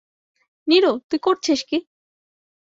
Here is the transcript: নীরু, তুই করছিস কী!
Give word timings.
নীরু, 0.67 0.91
তুই 1.09 1.19
করছিস 1.19 1.59
কী! 1.69 1.77